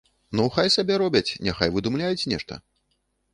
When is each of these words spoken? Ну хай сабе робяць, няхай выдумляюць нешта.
Ну 0.37 0.45
хай 0.55 0.71
сабе 0.75 0.95
робяць, 1.01 1.35
няхай 1.49 1.73
выдумляюць 1.77 2.27
нешта. 2.33 2.59